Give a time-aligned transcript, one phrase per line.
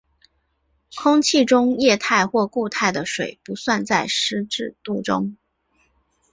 [0.95, 4.47] 空气中液态或固态的水不算在湿
[4.81, 5.37] 度中。